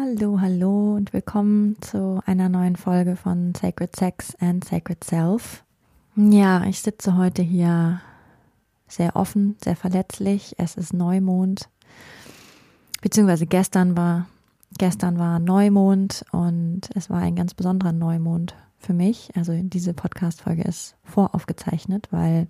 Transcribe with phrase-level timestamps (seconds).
[0.00, 5.64] Hallo, hallo und willkommen zu einer neuen Folge von Sacred Sex and Sacred Self.
[6.14, 8.00] Ja, ich sitze heute hier
[8.86, 10.54] sehr offen, sehr verletzlich.
[10.56, 11.68] Es ist Neumond.
[13.02, 14.28] Beziehungsweise gestern war,
[14.78, 19.30] gestern war Neumond und es war ein ganz besonderer Neumond für mich.
[19.34, 22.46] Also diese Podcast-Folge ist voraufgezeichnet, weil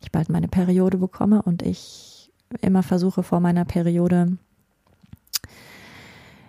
[0.00, 2.30] ich bald meine Periode bekomme und ich
[2.60, 4.38] immer versuche vor meiner Periode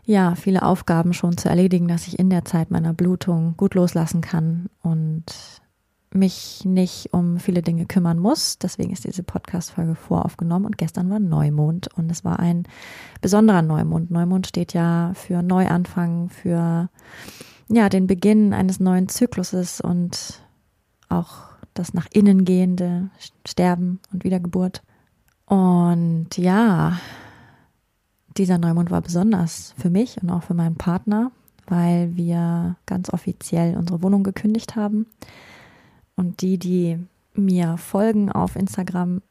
[0.10, 4.22] ja, viele Aufgaben schon zu erledigen, dass ich in der Zeit meiner Blutung gut loslassen
[4.22, 5.24] kann und
[6.12, 8.58] mich nicht um viele Dinge kümmern muss.
[8.58, 12.64] Deswegen ist diese Podcast-Folge voraufgenommen und gestern war Neumond und es war ein
[13.22, 14.10] besonderer Neumond.
[14.10, 16.90] Neumond steht ja für Neuanfang, für
[17.68, 20.42] ja, den Beginn eines neuen Zykluses und
[21.08, 21.44] auch
[21.76, 23.12] das nach innen gehende
[23.48, 24.82] Sterben und Wiedergeburt.
[25.46, 26.98] Und ja,
[28.38, 31.32] dieser Neumond war besonders für mich und auch für meinen Partner,
[31.68, 35.08] weil wir ganz offiziell unsere Wohnung gekündigt haben.
[36.16, 37.00] Und die, die
[37.34, 39.22] mir folgen auf Instagram,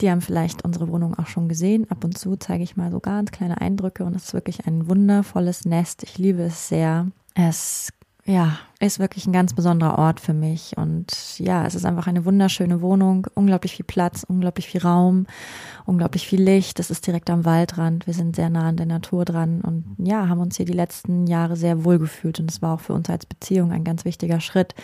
[0.00, 1.90] die haben vielleicht unsere Wohnung auch schon gesehen.
[1.90, 4.88] Ab und zu zeige ich mal so ganz kleine Eindrücke und es ist wirklich ein
[4.88, 6.02] wundervolles Nest.
[6.04, 7.08] Ich liebe es sehr.
[7.34, 7.90] Es
[8.28, 10.76] ja, ist wirklich ein ganz besonderer Ort für mich.
[10.76, 15.26] Und ja, es ist einfach eine wunderschöne Wohnung, unglaublich viel Platz, unglaublich viel Raum,
[15.86, 16.78] unglaublich viel Licht.
[16.78, 18.06] Es ist direkt am Waldrand.
[18.06, 21.26] Wir sind sehr nah an der Natur dran und ja, haben uns hier die letzten
[21.26, 22.38] Jahre sehr wohl gefühlt.
[22.38, 24.74] Und es war auch für uns als Beziehung ein ganz wichtiger Schritt,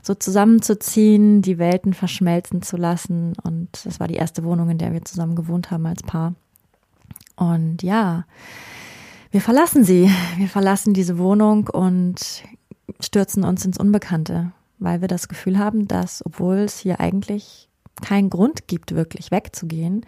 [0.00, 3.32] so zusammenzuziehen, die Welten verschmelzen zu lassen.
[3.42, 6.34] Und das war die erste Wohnung, in der wir zusammen gewohnt haben als Paar.
[7.34, 8.26] Und ja,
[9.32, 10.08] wir verlassen sie.
[10.36, 12.44] Wir verlassen diese Wohnung und
[13.00, 17.68] stürzen uns ins Unbekannte, weil wir das Gefühl haben, dass, obwohl es hier eigentlich
[18.02, 20.04] keinen Grund gibt, wirklich wegzugehen,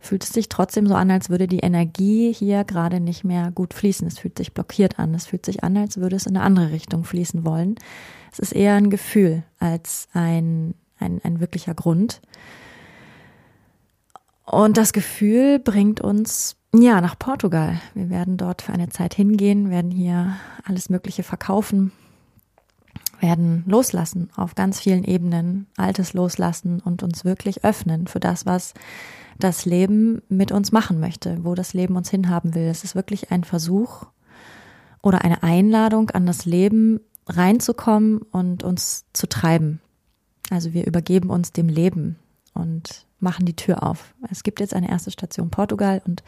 [0.00, 3.74] fühlt es sich trotzdem so an, als würde die Energie hier gerade nicht mehr gut
[3.74, 4.06] fließen.
[4.06, 5.14] Es fühlt sich blockiert an.
[5.14, 7.76] Es fühlt sich an, als würde es in eine andere Richtung fließen wollen.
[8.32, 12.20] Es ist eher ein Gefühl als ein, ein, ein wirklicher Grund.
[14.44, 17.80] Und das Gefühl bringt uns ja nach Portugal.
[17.94, 21.92] Wir werden dort für eine Zeit hingehen, werden hier alles Mögliche verkaufen,
[23.20, 28.74] werden loslassen auf ganz vielen Ebenen, Altes loslassen und uns wirklich öffnen für das, was
[29.38, 32.64] das Leben mit uns machen möchte, wo das Leben uns hinhaben will.
[32.64, 34.06] Es ist wirklich ein Versuch
[35.02, 39.80] oder eine Einladung an das Leben reinzukommen und uns zu treiben.
[40.50, 42.16] Also wir übergeben uns dem Leben
[42.54, 44.14] und machen die Tür auf.
[44.30, 46.22] Es gibt jetzt eine erste Station Portugal und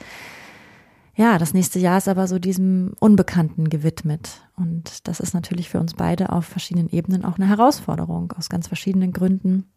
[1.15, 4.43] ja, das nächste Jahr ist aber so diesem Unbekannten gewidmet.
[4.57, 8.67] Und das ist natürlich für uns beide auf verschiedenen Ebenen auch eine Herausforderung, aus ganz
[8.69, 9.71] verschiedenen Gründen.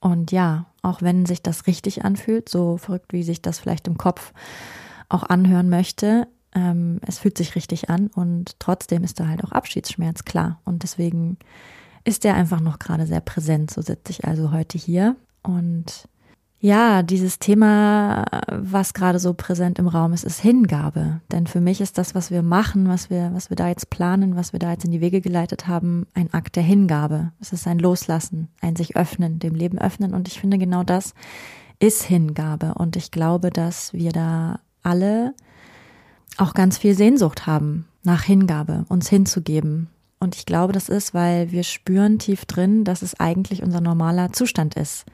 [0.00, 3.98] Und ja, auch wenn sich das richtig anfühlt, so verrückt wie sich das vielleicht im
[3.98, 4.32] Kopf
[5.08, 9.52] auch anhören möchte, ähm, es fühlt sich richtig an und trotzdem ist da halt auch
[9.52, 10.60] Abschiedsschmerz klar.
[10.64, 11.38] Und deswegen
[12.04, 13.70] ist der einfach noch gerade sehr präsent.
[13.70, 16.08] So sitze ich also heute hier und
[16.62, 21.22] ja, dieses Thema, was gerade so präsent im Raum ist, ist Hingabe.
[21.32, 24.36] Denn für mich ist das, was wir machen, was wir, was wir da jetzt planen,
[24.36, 27.32] was wir da jetzt in die Wege geleitet haben, ein Akt der Hingabe.
[27.40, 30.12] Es ist ein Loslassen, ein sich öffnen, dem Leben öffnen.
[30.12, 31.14] Und ich finde genau das
[31.78, 32.74] ist Hingabe.
[32.74, 35.32] Und ich glaube, dass wir da alle
[36.36, 39.88] auch ganz viel Sehnsucht haben nach Hingabe, uns hinzugeben.
[40.18, 44.34] Und ich glaube, das ist, weil wir spüren tief drin, dass es eigentlich unser normaler
[44.34, 45.06] Zustand ist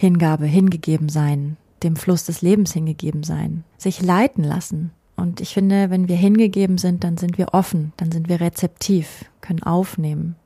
[0.00, 4.92] Hingabe, hingegeben sein, dem Fluss des Lebens hingegeben sein, sich leiten lassen.
[5.16, 9.24] Und ich finde, wenn wir hingegeben sind, dann sind wir offen, dann sind wir rezeptiv,
[9.40, 10.36] können aufnehmen,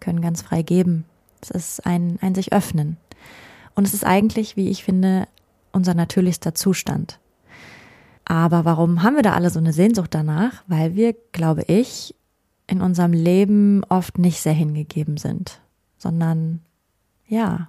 [0.00, 1.04] können ganz frei geben.
[1.42, 2.96] Es ist ein, ein sich öffnen.
[3.74, 5.28] Und es ist eigentlich, wie ich finde,
[5.72, 7.20] unser natürlichster Zustand.
[8.24, 10.64] Aber warum haben wir da alle so eine Sehnsucht danach?
[10.68, 12.14] Weil wir, glaube ich,
[12.66, 15.60] in unserem Leben oft nicht sehr hingegeben sind,
[15.98, 16.62] sondern
[17.28, 17.68] ja,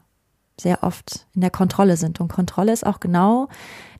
[0.59, 2.19] sehr oft in der Kontrolle sind.
[2.19, 3.47] Und Kontrolle ist auch genau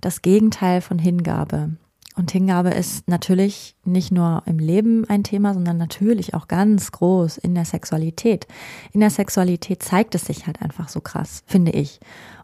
[0.01, 1.71] das Gegenteil von Hingabe.
[2.17, 7.37] Und Hingabe ist natürlich nicht nur im Leben ein Thema, sondern natürlich auch ganz groß
[7.37, 8.47] in der Sexualität.
[8.91, 11.99] In der Sexualität zeigt es sich halt einfach so krass, finde ich.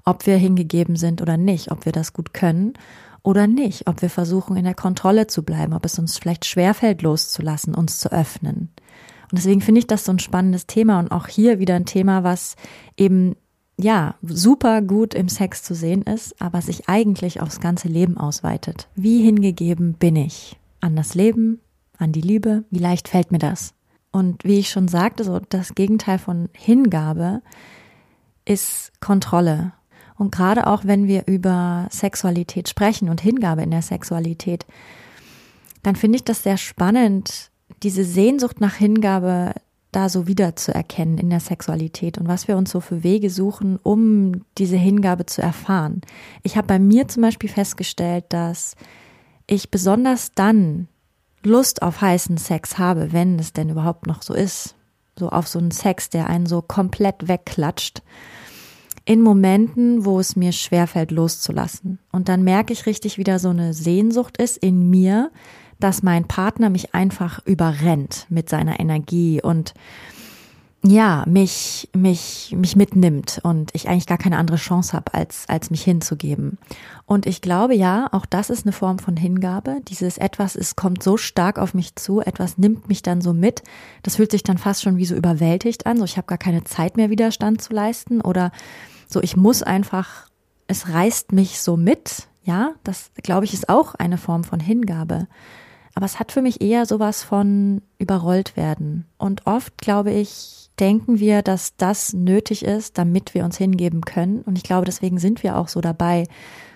[0.05, 2.73] Ob wir hingegeben sind oder nicht, ob wir das gut können
[3.23, 7.01] oder nicht, ob wir versuchen, in der Kontrolle zu bleiben, ob es uns vielleicht schwerfällt,
[7.01, 8.69] loszulassen, uns zu öffnen.
[9.31, 12.23] Und deswegen finde ich das so ein spannendes Thema und auch hier wieder ein Thema,
[12.23, 12.55] was
[12.95, 13.35] eben
[13.77, 18.87] ja, super gut im Sex zu sehen ist, aber sich eigentlich aufs ganze Leben ausweitet.
[18.95, 21.59] Wie hingegeben bin ich an das Leben,
[21.97, 22.63] an die Liebe?
[22.69, 23.73] Wie leicht fällt mir das?
[24.11, 27.41] Und wie ich schon sagte, so das Gegenteil von Hingabe
[28.45, 29.73] ist Kontrolle.
[30.15, 34.67] Und gerade auch wenn wir über Sexualität sprechen und Hingabe in der Sexualität,
[35.81, 37.49] dann finde ich das sehr spannend,
[37.81, 39.53] diese Sehnsucht nach Hingabe
[39.95, 44.43] da so wiederzuerkennen in der Sexualität und was wir uns so für Wege suchen, um
[44.57, 46.01] diese Hingabe zu erfahren.
[46.43, 48.75] Ich habe bei mir zum Beispiel festgestellt, dass
[49.47, 50.87] ich besonders dann
[51.43, 54.75] Lust auf heißen Sex habe, wenn es denn überhaupt noch so ist.
[55.17, 58.01] So auf so einen Sex, der einen so komplett wegklatscht.
[59.05, 61.99] In Momenten, wo es mir schwerfällt, loszulassen.
[62.11, 65.29] Und dann merke ich richtig, wieder so eine Sehnsucht ist in mir,
[65.83, 69.73] dass mein Partner mich einfach überrennt mit seiner Energie und
[70.85, 75.71] ja, mich, mich, mich mitnimmt und ich eigentlich gar keine andere Chance habe, als, als
[75.71, 76.57] mich hinzugeben.
[77.05, 79.77] Und ich glaube ja, auch das ist eine Form von Hingabe.
[79.87, 83.63] Dieses etwas es kommt so stark auf mich zu, etwas nimmt mich dann so mit.
[84.03, 85.97] Das fühlt sich dann fast schon wie so überwältigt an.
[85.97, 88.51] So, ich habe gar keine Zeit mehr Widerstand zu leisten oder
[89.07, 90.27] so, ich muss einfach,
[90.67, 92.27] es reißt mich so mit.
[92.43, 95.27] Ja, das glaube ich ist auch eine Form von Hingabe.
[95.95, 99.05] Aber es hat für mich eher sowas von überrollt werden.
[99.17, 104.41] Und oft, glaube ich, denken wir, dass das nötig ist, damit wir uns hingeben können.
[104.41, 106.25] Und ich glaube, deswegen sind wir auch so dabei,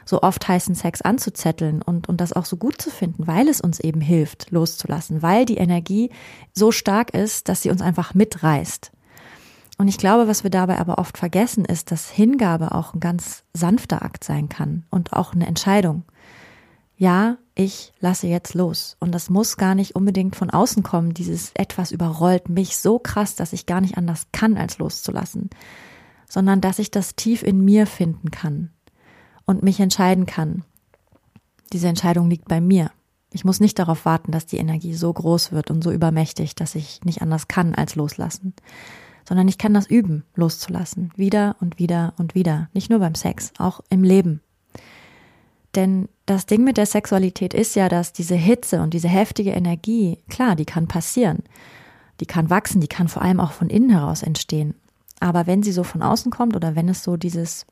[0.05, 3.59] so oft heißen Sex anzuzetteln und, und das auch so gut zu finden, weil es
[3.59, 6.11] uns eben hilft, loszulassen, weil die Energie
[6.53, 8.91] so stark ist, dass sie uns einfach mitreißt.
[9.79, 13.43] Und ich glaube, was wir dabei aber oft vergessen, ist, dass Hingabe auch ein ganz
[13.53, 16.03] sanfter Akt sein kann und auch eine Entscheidung
[16.97, 18.97] ja, ich lasse jetzt los.
[18.99, 21.13] Und das muss gar nicht unbedingt von außen kommen.
[21.13, 25.49] Dieses etwas überrollt mich so krass, dass ich gar nicht anders kann, als loszulassen,
[26.27, 28.71] sondern dass ich das tief in mir finden kann
[29.45, 30.63] und mich entscheiden kann.
[31.71, 32.91] Diese Entscheidung liegt bei mir.
[33.31, 36.75] Ich muss nicht darauf warten, dass die Energie so groß wird und so übermächtig, dass
[36.75, 38.53] ich nicht anders kann als loslassen,
[39.27, 43.51] sondern ich kann das üben, loszulassen, wieder und wieder und wieder, nicht nur beim Sex,
[43.57, 44.41] auch im Leben.
[45.75, 50.19] Denn das Ding mit der Sexualität ist ja, dass diese Hitze und diese heftige Energie,
[50.29, 51.39] klar, die kann passieren.
[52.19, 54.75] Die kann wachsen, die kann vor allem auch von innen heraus entstehen.
[55.21, 57.65] Aber wenn sie so von außen kommt oder wenn es so dieses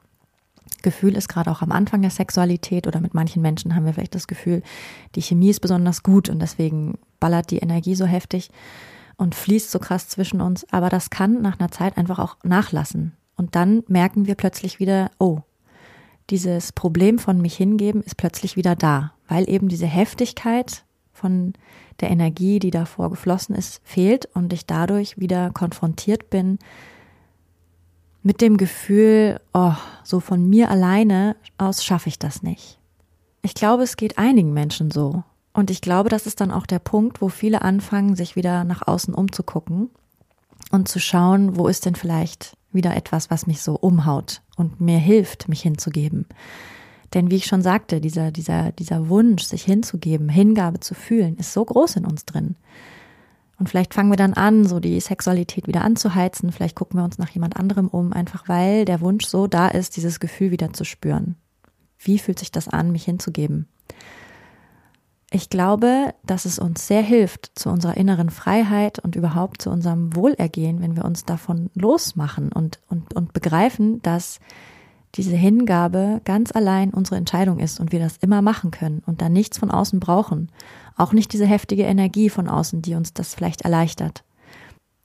[0.82, 4.16] Gefühl ist, gerade auch am Anfang der Sexualität oder mit manchen Menschen haben wir vielleicht
[4.16, 4.64] das Gefühl,
[5.16, 8.52] die Chemie ist besonders gut und deswegen ballert die Energie so heftig
[9.18, 10.66] und fließt so krass zwischen uns.
[10.72, 13.12] Aber das kann nach einer Zeit einfach auch nachlassen.
[13.36, 15.42] Und dann merken wir plötzlich wieder, oh,
[16.30, 20.84] dieses Problem von mich hingeben ist plötzlich wieder da, weil eben diese Heftigkeit
[21.14, 21.54] von
[22.00, 26.60] der Energie, die davor geflossen ist, fehlt und ich dadurch wieder konfrontiert bin
[28.22, 32.80] mit dem Gefühl, oh, so von mir alleine aus schaffe ich das nicht.
[33.44, 35.24] Ich glaube, es geht einigen Menschen so.
[35.54, 38.86] Und ich glaube, das ist dann auch der Punkt, wo viele anfangen, sich wieder nach
[38.88, 39.90] außen umzugucken
[40.72, 45.00] und zu schauen, wo ist denn vielleicht wieder etwas, was mich so umhaut und mir
[45.00, 46.28] hilft, mich hinzugeben.
[47.14, 51.54] Denn wie ich schon sagte, dieser, dieser, dieser Wunsch, sich hinzugeben, Hingabe zu fühlen, ist
[51.54, 52.56] so groß in uns drin.
[53.58, 56.52] Und vielleicht fangen wir dann an, so die Sexualität wieder anzuheizen.
[56.52, 59.96] Vielleicht gucken wir uns nach jemand anderem um, einfach weil der Wunsch so da ist,
[59.96, 61.36] dieses Gefühl wieder zu spüren.
[61.98, 63.68] Wie fühlt sich das an, mich hinzugeben?
[65.32, 70.16] Ich glaube, dass es uns sehr hilft zu unserer inneren Freiheit und überhaupt zu unserem
[70.16, 74.40] Wohlergehen, wenn wir uns davon losmachen und, und, und begreifen, dass
[75.16, 79.34] diese Hingabe ganz allein unsere Entscheidung ist und wir das immer machen können und dann
[79.34, 80.52] nichts von außen brauchen.
[80.96, 84.24] Auch nicht diese heftige Energie von außen, die uns das vielleicht erleichtert.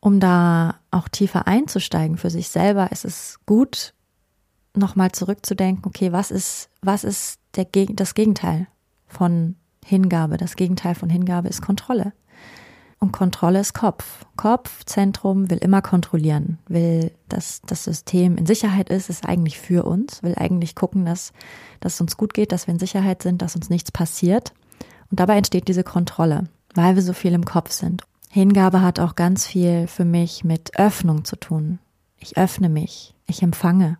[0.00, 3.94] Um da auch tiefer einzusteigen für sich selber, ist es gut,
[4.74, 8.66] nochmal zurückzudenken, okay, was ist, was ist der, das Gegenteil
[9.06, 10.37] von Hingabe.
[10.37, 12.12] Das Gegenteil von Hingabe ist Kontrolle.
[12.99, 14.26] Und Kontrolle ist Kopf.
[14.37, 20.22] Kopfzentrum will immer kontrollieren, will, dass das System in Sicherheit ist, ist eigentlich für uns,
[20.22, 21.32] will eigentlich gucken, dass,
[21.80, 24.52] dass es uns gut geht, dass wir in Sicherheit sind, dass uns nichts passiert.
[25.10, 26.44] Und dabei entsteht diese Kontrolle,
[26.75, 28.02] weil wir so viel im Kopf sind.
[28.28, 31.78] Hingabe hat auch ganz viel für mich mit Öffnung zu tun.
[32.18, 33.96] Ich öffne mich, ich empfange.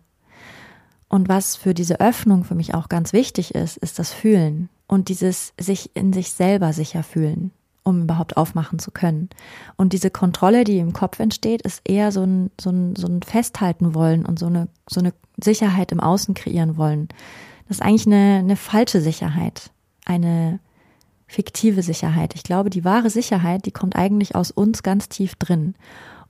[1.09, 4.69] Und was für diese Öffnung für mich auch ganz wichtig ist, ist das Fühlen.
[4.91, 7.51] Und dieses sich in sich selber sicher fühlen,
[7.83, 9.29] um überhaupt aufmachen zu können.
[9.77, 13.23] Und diese Kontrolle, die im Kopf entsteht, ist eher so ein, so ein, so ein
[13.23, 17.07] Festhalten wollen und so eine, so eine Sicherheit im Außen kreieren wollen.
[17.69, 19.71] Das ist eigentlich eine, eine falsche Sicherheit,
[20.03, 20.59] eine
[21.25, 22.35] fiktive Sicherheit.
[22.35, 25.75] Ich glaube, die wahre Sicherheit, die kommt eigentlich aus uns ganz tief drin.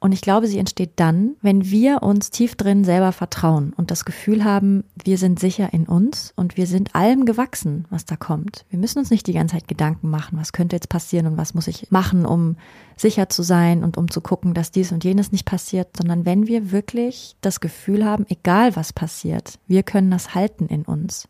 [0.03, 4.03] Und ich glaube, sie entsteht dann, wenn wir uns tief drin selber vertrauen und das
[4.03, 8.65] Gefühl haben, wir sind sicher in uns und wir sind allem gewachsen, was da kommt.
[8.72, 11.53] Wir müssen uns nicht die ganze Zeit Gedanken machen, was könnte jetzt passieren und was
[11.53, 12.55] muss ich machen, um
[12.98, 16.48] sicher zu sein und um zu gucken, dass dies und jenes nicht passiert, sondern wenn
[16.48, 21.29] wir wirklich das Gefühl haben, egal was passiert, wir können das halten in uns.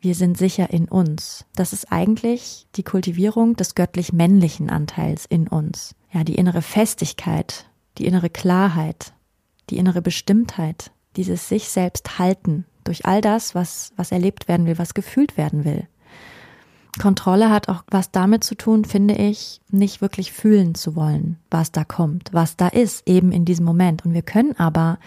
[0.00, 1.46] Wir sind sicher in uns.
[1.56, 5.96] Das ist eigentlich die Kultivierung des göttlich-männlichen Anteils in uns.
[6.12, 9.12] Ja, die innere Festigkeit, die innere Klarheit,
[9.70, 14.78] die innere Bestimmtheit, dieses sich selbst halten durch all das, was, was erlebt werden will,
[14.78, 15.86] was gefühlt werden will.
[16.98, 21.70] Kontrolle hat auch was damit zu tun, finde ich, nicht wirklich fühlen zu wollen, was
[21.70, 24.04] da kommt, was da ist, eben in diesem Moment.
[24.04, 24.98] Und wir können aber,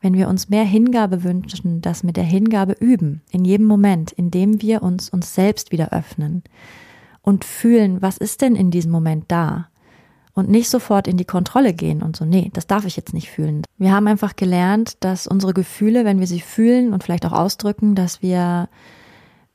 [0.00, 4.30] wenn wir uns mehr Hingabe wünschen, das mit der Hingabe üben, in jedem Moment, in
[4.30, 6.42] dem wir uns uns selbst wieder öffnen
[7.22, 9.68] und fühlen, was ist denn in diesem Moment da?
[10.38, 13.28] Und nicht sofort in die Kontrolle gehen und so, nee, das darf ich jetzt nicht
[13.28, 13.64] fühlen.
[13.76, 17.96] Wir haben einfach gelernt, dass unsere Gefühle, wenn wir sie fühlen und vielleicht auch ausdrücken,
[17.96, 18.68] dass wir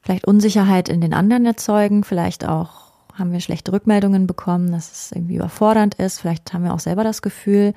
[0.02, 5.12] vielleicht Unsicherheit in den anderen erzeugen, vielleicht auch haben wir schlechte Rückmeldungen bekommen, dass es
[5.14, 7.74] irgendwie überfordernd ist, vielleicht haben wir auch selber das Gefühl,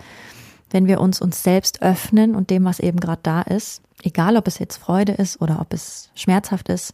[0.71, 4.49] wenn wir uns uns selbst öffnen und dem, was eben gerade da ist, egal ob
[4.49, 6.93] es jetzt Freude ist oder ob es schmerzhaft ist,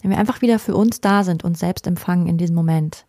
[0.00, 3.04] wenn wir einfach wieder für uns da sind, und selbst empfangen in diesem Moment,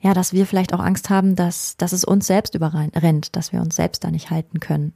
[0.00, 3.60] ja, dass wir vielleicht auch Angst haben, dass, dass es uns selbst überrennt, dass wir
[3.60, 4.94] uns selbst da nicht halten können.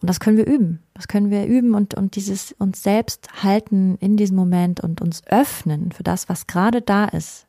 [0.00, 0.80] Und das können wir üben.
[0.94, 5.22] Das können wir üben und, und dieses uns selbst halten in diesem Moment und uns
[5.26, 7.46] öffnen für das, was gerade da ist.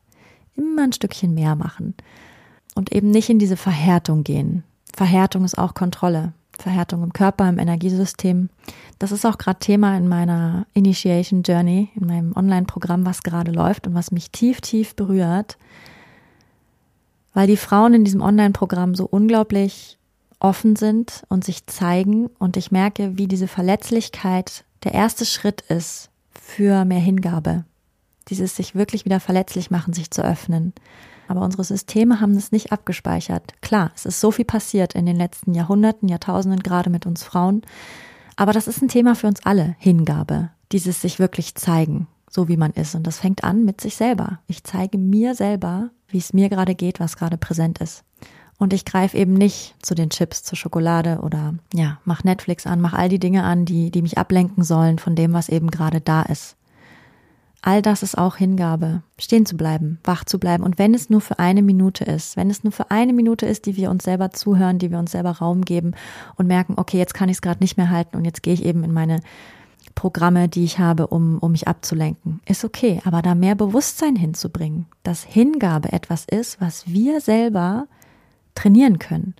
[0.54, 1.94] Immer ein Stückchen mehr machen.
[2.74, 4.62] Und eben nicht in diese Verhärtung gehen.
[4.94, 6.32] Verhärtung ist auch Kontrolle.
[6.56, 8.48] Verhärtung im Körper, im Energiesystem.
[9.00, 13.88] Das ist auch gerade Thema in meiner Initiation Journey, in meinem Online-Programm, was gerade läuft
[13.88, 15.58] und was mich tief, tief berührt
[17.34, 19.98] weil die Frauen in diesem Online-Programm so unglaublich
[20.38, 26.10] offen sind und sich zeigen und ich merke, wie diese Verletzlichkeit der erste Schritt ist
[26.32, 27.64] für mehr Hingabe.
[28.28, 30.72] Dieses sich wirklich wieder verletzlich machen, sich zu öffnen.
[31.26, 33.60] Aber unsere Systeme haben es nicht abgespeichert.
[33.62, 37.62] Klar, es ist so viel passiert in den letzten Jahrhunderten, Jahrtausenden, gerade mit uns Frauen.
[38.36, 40.50] Aber das ist ein Thema für uns alle, Hingabe.
[40.72, 42.96] Dieses sich wirklich zeigen, so wie man ist.
[42.96, 44.40] Und das fängt an mit sich selber.
[44.48, 48.02] Ich zeige mir selber, wie es mir gerade geht, was gerade präsent ist.
[48.58, 52.80] Und ich greife eben nicht zu den Chips, zur Schokolade oder ja, mach Netflix an,
[52.80, 56.00] mach all die Dinge an, die, die mich ablenken sollen von dem, was eben gerade
[56.00, 56.56] da ist.
[57.62, 60.64] All das ist auch Hingabe, stehen zu bleiben, wach zu bleiben.
[60.64, 63.66] Und wenn es nur für eine Minute ist, wenn es nur für eine Minute ist,
[63.66, 65.92] die wir uns selber zuhören, die wir uns selber Raum geben
[66.36, 68.64] und merken, okay, jetzt kann ich es gerade nicht mehr halten und jetzt gehe ich
[68.64, 69.20] eben in meine
[69.94, 72.40] Programme, die ich habe, um, um mich abzulenken.
[72.46, 77.86] Ist okay, aber da mehr Bewusstsein hinzubringen, dass Hingabe etwas ist, was wir selber
[78.54, 79.34] trainieren können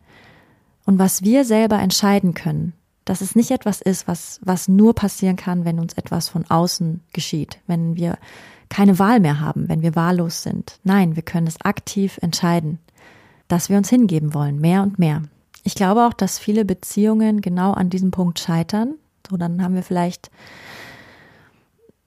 [0.84, 2.72] und was wir selber entscheiden können.
[3.04, 7.02] Dass es nicht etwas ist, was, was nur passieren kann, wenn uns etwas von außen
[7.12, 8.16] geschieht, wenn wir
[8.70, 10.78] keine Wahl mehr haben, wenn wir wahllos sind.
[10.84, 12.78] Nein, wir können es aktiv entscheiden,
[13.46, 15.22] dass wir uns hingeben wollen, mehr und mehr.
[15.64, 18.94] Ich glaube auch, dass viele Beziehungen genau an diesem Punkt scheitern,
[19.28, 20.30] so, dann haben wir vielleicht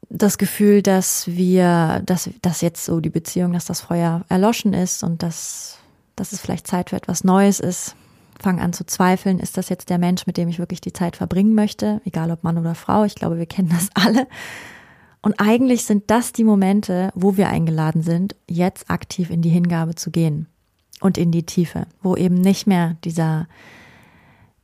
[0.10, 5.04] das Gefühl, dass wir, dass, dass jetzt so die Beziehung, dass das Feuer erloschen ist
[5.04, 5.80] und dass,
[6.16, 7.96] dass es vielleicht Zeit für etwas Neues ist.
[8.40, 11.18] Fangen an zu zweifeln, ist das jetzt der Mensch, mit dem ich wirklich die Zeit
[11.18, 13.04] verbringen möchte, egal ob Mann oder Frau.
[13.04, 14.28] Ich glaube, wir kennen das alle.
[15.22, 19.96] Und eigentlich sind das die Momente, wo wir eingeladen sind, jetzt aktiv in die Hingabe
[19.96, 20.48] zu gehen
[21.02, 23.48] und in die Tiefe, wo eben nicht mehr dieser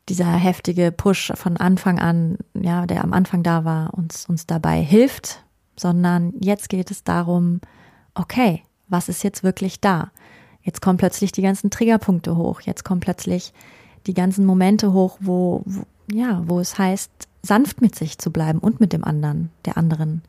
[0.09, 4.81] dieser heftige Push von Anfang an, ja, der am Anfang da war, uns, uns dabei
[4.81, 5.43] hilft,
[5.77, 7.61] sondern jetzt geht es darum,
[8.13, 10.11] okay, was ist jetzt wirklich da?
[10.61, 13.53] Jetzt kommen plötzlich die ganzen Triggerpunkte hoch, jetzt kommen plötzlich
[14.05, 18.59] die ganzen Momente hoch, wo, wo ja, wo es heißt, sanft mit sich zu bleiben
[18.59, 20.21] und mit dem anderen, der anderen.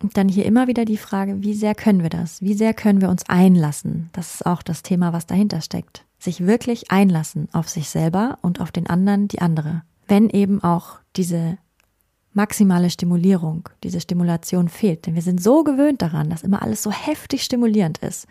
[0.00, 2.40] Und dann hier immer wieder die Frage, wie sehr können wir das?
[2.40, 4.10] Wie sehr können wir uns einlassen?
[4.12, 8.60] Das ist auch das Thema, was dahinter steckt sich wirklich einlassen auf sich selber und
[8.60, 9.82] auf den anderen die andere.
[10.06, 11.58] Wenn eben auch diese
[12.32, 15.06] maximale Stimulierung, diese Stimulation fehlt.
[15.06, 18.26] Denn wir sind so gewöhnt daran, dass immer alles so heftig stimulierend ist.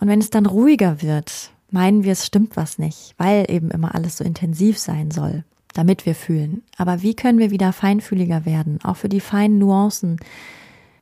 [0.00, 3.94] Und wenn es dann ruhiger wird, meinen wir, es stimmt was nicht, weil eben immer
[3.94, 5.44] alles so intensiv sein soll,
[5.74, 6.62] damit wir fühlen.
[6.76, 10.18] Aber wie können wir wieder feinfühliger werden, auch für die feinen Nuancen,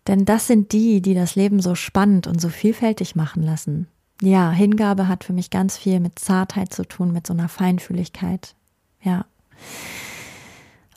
[0.09, 3.88] Denn das sind die, die das Leben so spannend und so vielfältig machen lassen.
[4.23, 8.54] Ja, Hingabe hat für mich ganz viel mit Zartheit zu tun, mit so einer Feinfühligkeit.
[9.02, 9.26] Ja.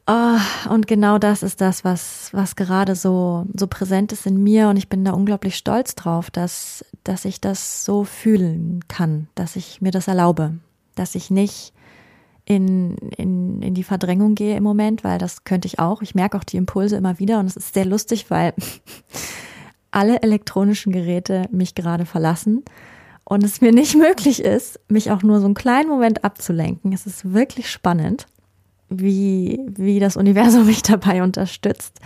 [0.07, 4.69] Oh, und genau das ist das, was, was gerade so, so präsent ist in mir.
[4.69, 9.55] Und ich bin da unglaublich stolz drauf, dass, dass ich das so fühlen kann, dass
[9.55, 10.55] ich mir das erlaube,
[10.95, 11.73] dass ich nicht
[12.45, 16.01] in, in, in die Verdrängung gehe im Moment, weil das könnte ich auch.
[16.01, 18.55] Ich merke auch die Impulse immer wieder und es ist sehr lustig, weil
[19.91, 22.63] alle elektronischen Geräte mich gerade verlassen
[23.29, 26.91] und es mir nicht möglich ist, mich auch nur so einen kleinen Moment abzulenken.
[26.91, 28.25] Es ist wirklich spannend
[28.89, 32.00] wie, wie das Universum mich dabei unterstützt,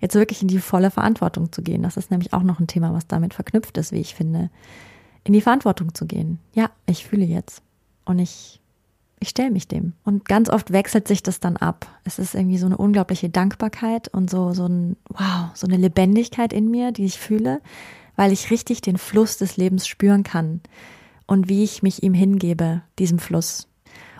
[0.00, 1.82] jetzt wirklich in die volle Verantwortung zu gehen.
[1.82, 4.48] Das ist nämlich auch noch ein Thema, was damit verknüpft ist, wie ich finde,
[5.24, 6.38] in die Verantwortung zu gehen.
[6.54, 7.62] Ja, ich fühle jetzt
[8.06, 8.60] und ich,
[9.18, 9.94] ich stelle mich dem.
[10.04, 11.86] Und ganz oft wechselt sich das dann ab.
[12.04, 16.52] Es ist irgendwie so eine unglaubliche Dankbarkeit und so, so ein, wow, so eine Lebendigkeit
[16.52, 17.60] in mir, die ich fühle,
[18.20, 20.60] weil ich richtig den Fluss des Lebens spüren kann
[21.26, 23.66] und wie ich mich ihm hingebe, diesem Fluss.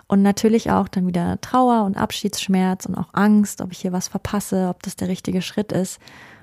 [0.07, 4.07] Und natürlich auch dann wieder Trauer und Abschiedsschmerz und auch Angst, ob ich hier was
[4.07, 5.99] verpasse, ob das der richtige Schritt ist.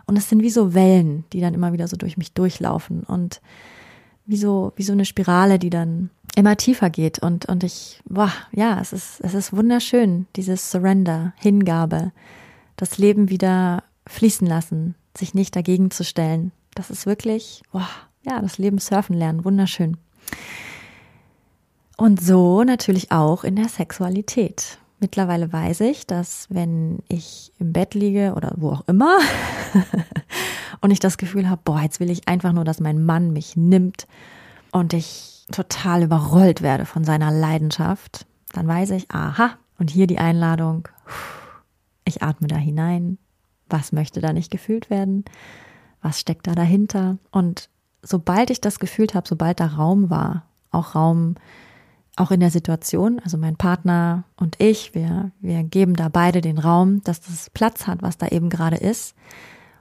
[0.07, 3.41] Und es sind wie so Wellen, die dann immer wieder so durch mich durchlaufen und
[4.25, 7.19] wie so, wie so eine Spirale, die dann immer tiefer geht.
[7.19, 12.13] Und, und ich, boah, ja, es ist, es ist wunderschön, dieses Surrender, Hingabe,
[12.77, 16.53] das Leben wieder fließen lassen, sich nicht dagegen zu stellen.
[16.79, 17.89] Das ist wirklich, boah,
[18.23, 19.97] ja, das Leben surfen lernen, wunderschön.
[21.97, 24.79] Und so natürlich auch in der Sexualität.
[25.01, 29.19] Mittlerweile weiß ich, dass wenn ich im Bett liege oder wo auch immer
[30.81, 33.57] und ich das Gefühl habe, boah, jetzt will ich einfach nur, dass mein Mann mich
[33.57, 34.07] nimmt
[34.71, 40.19] und ich total überrollt werde von seiner Leidenschaft, dann weiß ich, aha, und hier die
[40.19, 40.87] Einladung,
[42.05, 43.19] ich atme da hinein,
[43.69, 45.25] was möchte da nicht gefühlt werden,
[46.03, 47.69] was steckt da dahinter und
[48.03, 51.35] sobald ich das gefühlt habe, sobald da Raum war, auch Raum
[52.17, 56.59] auch in der Situation, also mein Partner und ich, wir, wir geben da beide den
[56.59, 59.15] Raum, dass das Platz hat, was da eben gerade ist.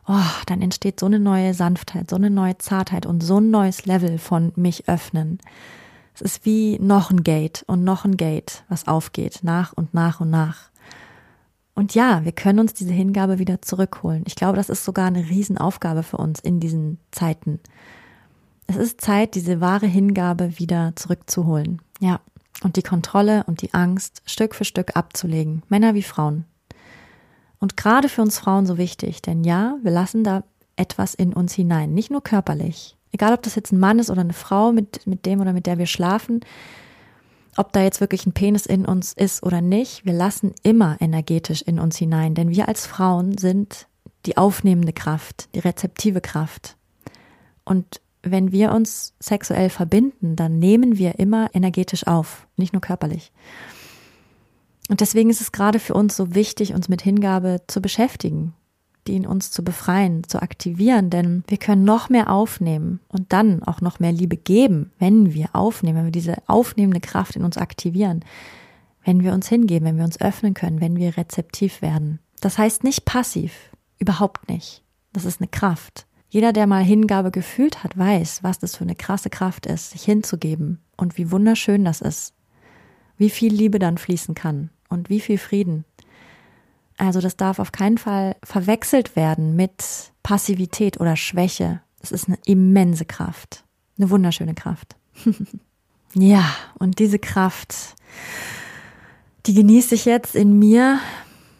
[0.07, 3.86] Oh, dann entsteht so eine neue Sanftheit, so eine neue Zartheit und so ein neues
[3.86, 5.39] Level von mich öffnen.
[6.13, 10.21] Es ist wie noch ein Gate und noch ein Gate, was aufgeht, nach und nach
[10.21, 10.69] und nach.
[11.77, 14.23] Und ja, wir können uns diese Hingabe wieder zurückholen.
[14.25, 17.59] Ich glaube, das ist sogar eine Riesenaufgabe für uns in diesen Zeiten.
[18.65, 21.79] Es ist Zeit, diese wahre Hingabe wieder zurückzuholen.
[21.99, 22.19] Ja,
[22.63, 26.45] und die Kontrolle und die Angst Stück für Stück abzulegen, Männer wie Frauen.
[27.59, 30.45] Und gerade für uns Frauen so wichtig, denn ja, wir lassen da
[30.77, 32.97] etwas in uns hinein, nicht nur körperlich.
[33.11, 35.67] Egal, ob das jetzt ein Mann ist oder eine Frau, mit, mit dem oder mit
[35.67, 36.39] der wir schlafen,
[37.58, 41.62] ob da jetzt wirklich ein Penis in uns ist oder nicht, wir lassen immer energetisch
[41.62, 43.88] in uns hinein, denn wir als Frauen sind
[44.26, 46.78] die aufnehmende Kraft, die rezeptive Kraft.
[47.65, 53.32] Und wenn wir uns sexuell verbinden, dann nehmen wir immer energetisch auf, nicht nur körperlich.
[54.89, 58.54] Und deswegen ist es gerade für uns so wichtig, uns mit Hingabe zu beschäftigen,
[59.08, 63.63] die in uns zu befreien, zu aktivieren, denn wir können noch mehr aufnehmen und dann
[63.63, 67.58] auch noch mehr Liebe geben, wenn wir aufnehmen, wenn wir diese aufnehmende Kraft in uns
[67.58, 68.24] aktivieren,
[69.04, 72.20] wenn wir uns hingeben, wenn wir uns öffnen können, wenn wir rezeptiv werden.
[72.41, 74.84] Das heißt nicht passiv, überhaupt nicht.
[75.13, 76.06] Das ist eine Kraft.
[76.30, 80.04] Jeder, der mal Hingabe gefühlt hat, weiß, was das für eine krasse Kraft ist, sich
[80.04, 82.34] hinzugeben und wie wunderschön das ist.
[83.17, 85.86] Wie viel Liebe dann fließen kann und wie viel Frieden.
[86.97, 91.81] Also das darf auf keinen Fall verwechselt werden mit Passivität oder Schwäche.
[92.01, 93.63] Es ist eine immense Kraft,
[93.97, 94.95] eine wunderschöne Kraft.
[96.13, 96.43] ja,
[96.79, 97.95] und diese Kraft,
[99.45, 100.99] die genieße ich jetzt in mir.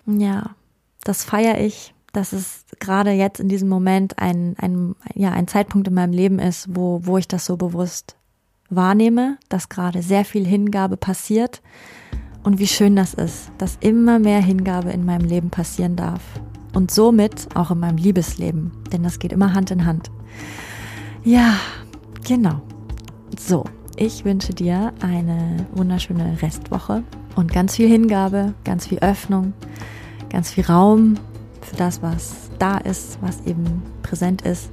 [0.06, 0.56] Ja,
[1.04, 5.88] das feiere ich dass es gerade jetzt in diesem Moment ein, ein, ja, ein Zeitpunkt
[5.88, 8.16] in meinem Leben ist, wo, wo ich das so bewusst
[8.70, 11.62] wahrnehme, dass gerade sehr viel Hingabe passiert
[12.48, 16.22] und wie schön das ist, dass immer mehr Hingabe in meinem Leben passieren darf
[16.74, 20.10] und somit auch in meinem Liebesleben, denn das geht immer Hand in Hand.
[21.26, 21.56] Ja,
[22.26, 22.62] genau.
[23.38, 23.66] So,
[23.98, 27.04] ich wünsche dir eine wunderschöne Restwoche
[27.36, 29.52] und ganz viel Hingabe, ganz viel Öffnung,
[30.30, 31.16] ganz viel Raum
[31.60, 34.72] für das, was da ist, was eben präsent ist.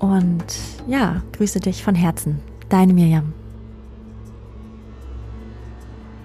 [0.00, 0.44] Und
[0.88, 2.40] ja, grüße dich von Herzen.
[2.68, 3.32] Deine Miriam.